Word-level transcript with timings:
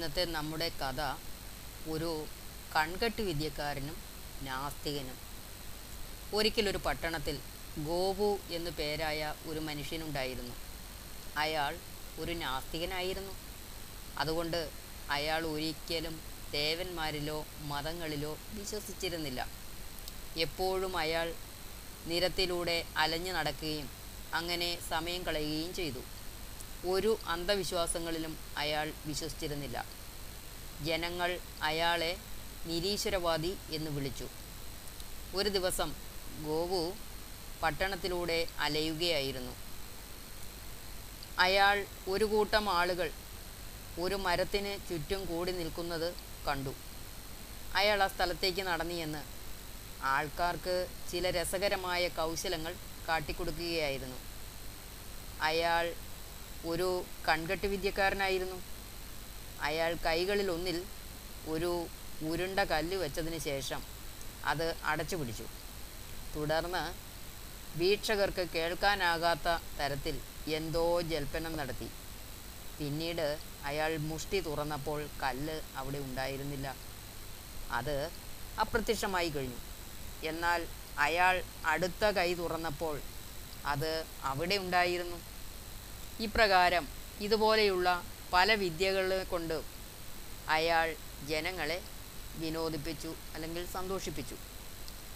ഇന്നത്തെ 0.00 0.24
നമ്മുടെ 0.24 0.68
കഥ 0.68 1.00
ഒരു 1.90 2.26
കൺകെട്ട് 2.76 3.22
വിദ്യക്കാരനും 3.22 3.96
നാസ്തികനും. 4.42 5.18
ഒരിക്കലൊരു 6.34 6.78
പട്ടണത്തിൽ 6.78 7.38
ഗോപു 7.78 8.38
എന്നു 8.50 8.70
പേരായ 8.70 9.34
ഒരു 9.46 9.60
മനുഷ്യനുണ്ടായിരുന്നു. 9.60 10.54
അയാൾ 11.36 11.78
ഒരു 12.18 12.32
നാസ്തികനായിരുന്നു. 12.32 13.32
അതുകൊണ്ട് 14.18 14.70
അയാൾ 15.10 15.46
ഒരിക്കലും 15.46 16.20
ദേവന്മാരിലോ 16.50 17.46
മതങ്ങളിലോ 17.58 18.38
വിശ്വസിച്ചിരുന്നില്ല. 18.52 19.48
എപ്പോഴും 20.36 20.96
അയാൾ 20.96 21.34
നിരത്തിലൂടെ 22.06 22.84
അലഞ്ഞു 22.96 23.32
നടക്കുകയും 23.32 23.90
അങ്ങനെ 24.34 24.78
സമയം 24.88 25.22
കളയുകയും 25.22 25.74
ചെയ്തു. 25.74 26.02
ഒരു 26.86 27.18
അന്ധവിശ്വാസങ്ങളിലും 27.26 28.38
അയാൾ 28.56 28.92
വിശ്വസിച്ചിരുന്നില്ല. 29.06 29.84
ജനങ്ങൾ 30.82 31.38
അയാളെ 31.62 32.16
നിരീശ്വരവാദി 32.66 33.56
എന്ന് 33.70 33.90
വിളിച്ചു. 33.90 34.28
ഒരു 35.34 35.48
ദിവസം 35.48 35.94
ഗോവു 36.44 36.92
പട്ടണത്തിലൂടെ 37.62 38.46
അലയുകയായിരുന്നു. 38.58 39.52
അയാൾ 41.38 41.86
ഒരു 42.08 42.24
കൂട്ടം 42.24 42.70
ആളുകൾ 42.70 43.10
ഒരു 43.98 44.14
മരത്തിന് 44.14 44.88
ചുറ്റും 44.88 45.24
കൂടി 45.24 45.52
നിൽക്കുന്നത് 45.52 46.14
കണ്ടു. 46.48 46.74
അയാൾ 47.74 48.02
ആ 48.02 48.08
സ്ഥലത്തേക്ക് 48.08 48.62
നടന്നിയെന്ന് 48.62 49.22
ആൾക്കാർക്ക് 50.04 50.86
ചില 51.12 51.30
രസകരമായ 51.30 52.08
കൗശലങ്ങൾ 52.08 52.74
കാട്ടിക്കൊടുക്കുകയായിരുന്നു. 53.08 54.16
അയാൾ 55.42 55.94
ഒരു 56.66 57.04
കൺകെട്ട് 57.28 57.66
വിദ്യക്കാരനായിരുന്നു. 57.66 58.62
അയാൾ 59.60 59.94
കൈകളിൽ 60.06 60.50
ഒന്നിൽ 60.50 60.84
ഒരു 61.48 61.86
ഉരുണ്ട 62.22 62.60
കല്ല് 62.60 62.96
വെച്ചതിന് 62.96 63.38
ശേഷം 63.38 63.82
അത് 64.44 64.76
അടച്ചു 64.84 65.16
പിടിച്ചു. 65.16 65.46
തുടർന്ന് 66.34 67.10
വീക്ഷകർക്ക് 67.78 68.48
കേൾക്കാനാകാത്ത 68.54 69.48
തരത്തിൽ 69.78 70.20
എന്തോ 70.48 71.00
ജൽപ്പനം 71.00 71.56
നടത്തി. 71.56 71.90
പിന്നീട് 72.78 73.38
അയാൾ 73.64 73.96
മുഷ്ടി 73.96 74.40
തുറന്നപ്പോൾ 74.40 75.08
കല്ല് 75.22 75.60
അവിടെ 75.76 75.98
ഉണ്ടായിരുന്നില്ല. 75.98 76.76
അത് 77.70 78.10
അപ്രത്യക്ഷമായി 78.60 79.28
കഴിഞ്ഞു. 79.28 79.58
എന്നാൽ 80.22 80.66
അയാൾ 80.98 81.42
അടുത്ത 81.64 82.04
കൈ 82.04 82.34
തുറന്നപ്പോൾ 82.34 83.00
അത് 83.66 84.04
അവിടെ 84.22 84.56
ഉണ്ടായിരുന്നു. 84.56 85.16
ഇപ്രകാരം 86.20 86.88
ഇതുപോലെയുള്ള 87.20 87.88
പല 88.32 88.54
വിദ്യകളെ 88.54 89.24
കൊണ്ട് 89.24 89.62
അയാൾ 90.48 90.88
ജനങ്ങളെ 91.28 91.82
വിനോദിപ്പിച്ചു 92.36 93.14
അല്ലെങ്കിൽ 93.34 93.66
സന്തോഷിപ്പിച്ചു. 93.72 94.36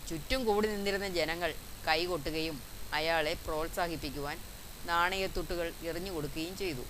ചുറ്റും 0.08 0.44
കൂടി 0.44 0.69
നിന്നിരുന്ന 0.69 1.08
ജനങ്ങൾ 1.08 1.55
കൈകൊട്ടുകയും 1.88 2.62
അയാളെ 2.92 3.34
പ്രോത്സാഹിപ്പിക്കുവാൻ 3.34 4.38
നാണയത്തുട്ടുകൾ 4.86 5.72
എറിഞ്ഞു 5.83 6.12
കൊടുക്കുകയും 6.12 6.56
ചെയ്തു. 6.56 6.84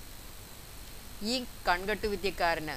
ഈ 1.22 1.44
കൺകെട്ട് 1.68 2.06
വിദ്യക്കാരന് 2.06 2.76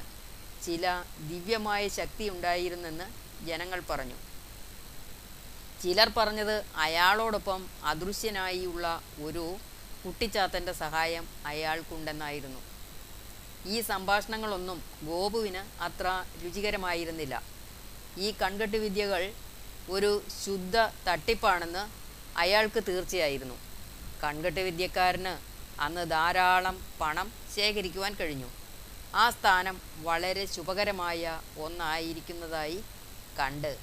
ചില 0.66 0.86
ദിവ്യമായ 1.30 1.88
ശക്തി 1.88 2.30
ഉണ്ടായിരുന്നെന്ന് 2.30 3.08
ജനങ്ങൾ 3.46 3.80
പറഞ്ഞു. 3.90 4.18
ചിലർ 5.84 6.10
പറഞ്ഞത് 6.18 6.66
അയാളോടൊപ്പം 6.76 7.68
അദൃശ്യനായുള്ള 7.84 9.02
ഒരു 9.24 9.46
കുട്ടിച്ചാത്തന്റെ 10.08 10.74
സഹായം 10.74 11.28
അയാൾക്കുണ്ടെന്നായിരുന്നു. 11.46 12.60
ഈ 13.66 13.82
സംഭാഷണങ്ങളൊന്നും 13.82 14.84
ഗോപുവിന് 15.04 15.84
അത്ര 15.84 16.24
രുചികരമായിരുന്നില്ല. 16.44 17.44
ഈ 18.18 18.32
കൺകെട്ട് 18.42 18.78
വിദ്യകൾ 18.78 19.34
ഒരു 19.90 20.24
ശുദ്ധ 20.46 20.78
തട്ടിപ്പാണെന്ന് 21.08 21.84
അയാൾക്ക് 22.38 22.84
തീർച്ചയായിരുന്നു. 22.88 23.58
കൺകെട്ട് 24.24 24.60
വിദ്യക്കാരന് 24.60 25.34
അന്ന് 25.82 26.12
ധാരാളം 26.12 26.86
പണം 27.02 27.32
ശേഖരിക്കുവാൻ 27.56 28.14
കഴിഞ്ഞു. 28.14 28.50
ആ 29.16 29.30
സ്ഥാനം 29.30 29.82
വളരെ 29.98 30.46
ശുഭകരമായ 30.46 31.42
ഒന്നായിരിക്കുന്നതായി 31.58 32.84
കണ്ട് 33.40 33.78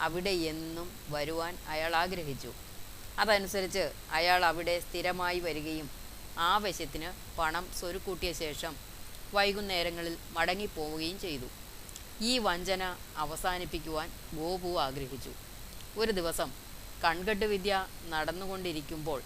അവിടെ 0.00 0.30
എന്നും 0.30 0.88
വരുവാൻ 1.08 1.58
അയാൾ 1.68 1.96
ആഗ്രഹിച്ചു. 1.96 2.52
അതനുസരിച്ച് 3.18 3.92
അയാൾ 4.12 4.44
അവിടെ 4.44 4.80
സ്ഥിരമായി 4.80 5.38
വരികയും 5.38 5.90
ആവശ്യത്തിന് 6.38 7.08
പണം 7.38 7.64
സ്വരുക്കൂട്ടിയ 7.78 8.32
ശേഷം 8.32 8.76
വൈകുന്നേരങ്ങളിൽ 9.34 10.16
മടങ്ങിപ്പോവുകയും 10.30 11.20
ചെയ്തു. 11.20 11.48
ഈ 12.20 12.38
വഞ്ചന 12.38 12.96
അവസാനിപ്പിക്കുവാൻ 13.16 14.08
ഗോപു 14.34 14.78
ആഗ്രഹിച്ചു. 14.80 15.32
ഒരു 15.98 16.12
ദിവസം 16.12 16.52
കൺകെട്ട് 17.04 17.44
വിദ്യ 17.44 17.86
നടന്നുകൊണ്ടിരിക്കുമ്പോൾ 18.08 19.22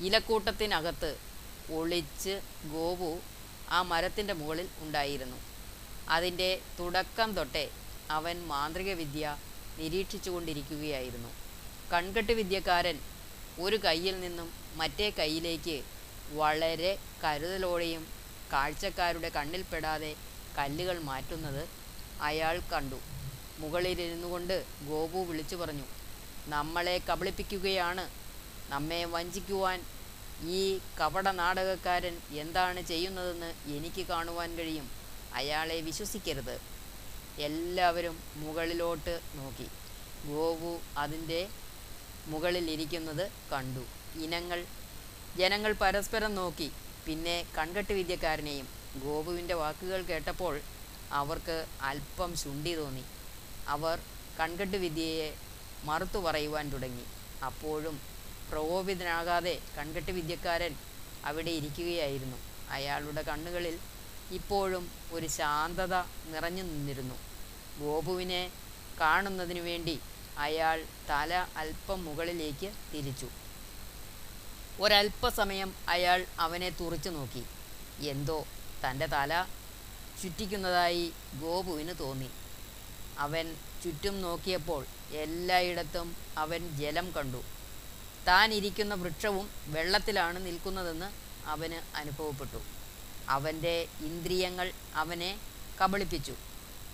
ഇലക്കൂട്ടത്തിനകത്ത് 0.00 1.10
ഒളിച്ച് 1.72 2.40
ഗോപു 2.74 3.10
ആ 3.70 3.82
മരത്തിന്റെ 3.82 4.34
മുകളിൽ 4.34 4.68
ഉണ്ടായിരുന്നു. 4.78 5.36
അതിന്റെ 6.08 6.50
തുടക്കം 6.78 7.32
തൊട്ടേ 7.34 7.70
അവൻ 8.10 8.36
മാന്ത്രിക 8.46 8.92
വിദ്യ 8.92 9.36
നിരീക്ഷിച്ചു 9.78 10.30
കൊണ്ടിരിക്കുകയായിരുന്നു 10.30 11.47
കൺകെട്ട് 11.92 12.32
വിദ്യക്കാരൻ 12.32 12.98
ഒരു 13.60 13.76
കയ്യിൽ 13.76 14.20
നിന്നും 14.20 14.52
മറ്റേ 14.74 15.10
കൈയിലേക്ക് 15.10 15.82
വളരെ 16.32 16.98
കരുതലോടെയും 17.24 18.06
കാഴ്ചക്കാരുടെ 18.52 19.28
കണ്ണിൽപ്പെടാതെ 19.28 20.16
കല്ലുകൾ 20.58 20.98
മാറ്റുന്നത് 20.98 21.68
അയാൾ 22.22 22.58
കണ്ടു. 22.58 22.96
മുകളിലിരുന്നു 23.58 24.28
കൊണ്ട് 24.28 24.64
ഗോപു 24.88 25.18
വിളിച്ചു 25.18 25.56
പറഞ്ഞു 25.56 25.82
നമ്മളെ 26.46 27.00
കബളിപ്പിക്കുകയാണ്. 27.08 28.10
നമ്മെ 28.68 29.04
വഞ്ചിക്കുവാൻ 29.04 29.84
ഈ 30.42 30.78
കപട 31.00 31.28
നാടകക്കാരൻ 31.28 32.16
എന്താണ് 32.30 32.82
ചെയ്യുന്നതെന്ന് 32.82 33.54
എനിക്ക് 33.70 34.06
കാണുവാൻ 34.06 34.56
കഴിയും. 34.56 34.90
അയാളെ 35.34 35.80
വിശ്വസിക്കരുത്. 35.80 36.60
എല്ലാവരും 37.38 38.18
മുകളിലോട്ട് 38.36 39.20
നോക്കി. 39.34 39.68
ഗോപു 40.28 40.80
അതിന്റെ 40.96 41.48
മുകളിൽ 42.28 42.70
ഇരിക്കുന്നത് 42.70 43.32
കണ്ടു. 43.52 43.84
ഇനങ്ങൾ 44.18 44.66
ജനങ്ങൾ 45.36 45.72
പരസ്പരം 45.72 46.34
നോക്കി. 46.34 46.72
പിന്നെ 47.06 47.46
കൺകെട്ട് 47.58 47.92
വിദ്യക്കാരനെയും 47.92 48.68
ഗോപുവിന്റെ 48.96 49.54
വാക്കുകൾ 49.54 50.02
കേട്ടപ്പോൾ 50.02 50.60
അവർക്ക് 51.12 51.66
അല്പം 51.82 52.36
ശുണ്ടി 52.36 52.74
തോന്നി. 52.74 53.04
അവർ 53.68 53.98
കൺകെട്ട് 54.40 54.76
വിദ്യയെ 54.76 55.34
മറുത്തു 55.84 56.18
പറയുവാൻ 56.18 56.72
തുടങ്ങി. 56.72 57.04
അപ്പോഴും 57.44 58.00
പ്രകോപിതനാകാതെ 58.50 59.58
കൺകെട്ട് 59.78 60.10
വിദ്യക്കാരൻ 60.10 60.74
അവിടെ 61.24 61.50
ഇരിക്കുകയായിരുന്നു. 61.50 62.36
അയാളുടെ 62.70 63.22
കണ്ണുകളിൽ 63.22 63.78
ഇപ്പോഴും 64.30 64.90
ഒരു 65.12 65.26
ശാന്തത 65.26 65.94
നിറഞ്ഞു 66.32 66.62
നിന്നിരുന്നു. 66.62 67.14
ഗോപുവിനെ 67.78 68.50
കാണുന്നതിനു 69.00 69.60
വേണ്ടി 69.60 70.00
അയാൾ 70.38 70.84
തല 71.10 71.46
അല്പം 71.56 72.04
മുകളിലേക്ക് 72.04 72.72
തിരിച്ചു. 72.94 73.28
ഒരല്പസമയം 74.80 75.74
അയാൾ 75.88 76.26
അവനെ 76.40 76.70
തുറച്ചു 76.70 77.10
നോക്കി. 77.10 77.44
എന്തോ 78.08 78.46
തന്റെ 78.84 79.06
തല 79.06 79.46
ചുറ്റിക്കുന്നതായി 80.22 81.12
ഗോപുവിന് 81.40 81.94
തോന്നി. 82.00 82.30
അവൻ 83.18 83.56
ചുറ്റും 83.84 84.22
നോക്കിയപ്പോൾ 84.22 84.86
എല്ലായിടത്തും 85.10 86.16
അവൻ 86.36 86.78
ജലം 86.78 87.12
കണ്ടു. 87.12 87.42
താൻ 88.26 88.54
ഇരിക്കുന്ന 88.54 88.94
വൃക്ഷവും 88.94 89.50
വെള്ളത്തിലാണ് 89.66 90.46
നിൽക്കുന്നതെന്ന് 90.46 91.10
അവന് 91.46 91.96
അനുഭവപ്പെട്ടു. 91.96 92.62
അവന്റെ 93.28 93.88
ഇന്ദ്രിയങ്ങൾ 94.00 94.72
അവനെ 94.94 95.38
കബളിപ്പിച്ചു. 95.82 96.34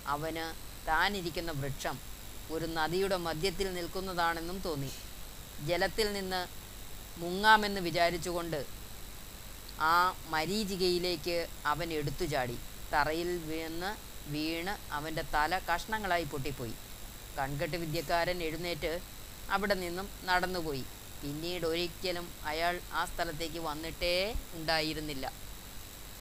അവന് 0.07 0.55
താനിരിക്കുന്ന 0.89 1.53
വൃക്ഷം 1.53 2.14
ഒരു 2.51 2.67
നദിയുടെ 2.67 3.17
മധ്യത്തിൽ 3.17 3.73
നിൽക്കുന്നതാണെന്നും 3.73 4.59
തോന്നി. 4.65 4.93
ജലത്തിൽ 5.67 6.13
നിന്ന് 6.13 6.47
മുങ്ങാമെന്ന് 7.19 7.81
വിചാരിച്ചുകൊണ്ട് 7.81 8.67
ആ 9.81 10.15
മരീചികയിലേക്ക് 10.29 11.47
അവൻ 11.67 11.93
എടുത്തു 11.93 12.25
ചാടി. 12.25 12.59
തറയിൽ 12.93 13.39
വീണ് 13.39 13.97
വീണ് 14.31 14.93
അവന്റെ 14.93 15.25
തല 15.35 15.59
കഷ്ണങ്ങളായി 15.59 16.25
പൊട്ടിപ്പോയി. 16.25 16.75
കൺകെട്ട് 17.39 17.77
വിദ്യക്കാരൻ 17.77 18.43
എഴുന്നേറ്റ് 18.43 19.01
അവിടെ 19.51 19.75
നിന്നും 19.75 20.09
നടന്നുപോയി. 20.25 20.85
പിന്നീട് 21.23 21.67
ഒരിക്കലും 21.67 22.29
അയാൾ 22.45 22.81
ആ 22.93 23.05
സ്ഥലത്തേക്ക് 23.05 23.59
വന്നിട്ടേ 23.59 24.35
ഉണ്ടായിരുന്നില്ല. 24.55 25.44